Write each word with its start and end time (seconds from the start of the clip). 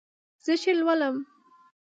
زه 0.45 0.53
شعر 0.61 0.77
لولم 0.79 1.15